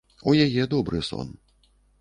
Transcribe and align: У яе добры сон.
У 0.29 0.33
яе 0.45 0.63
добры 0.73 1.05
сон. 1.11 1.33